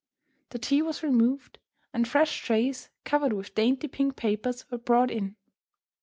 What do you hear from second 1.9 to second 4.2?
and fresh trays, covered with dainty pink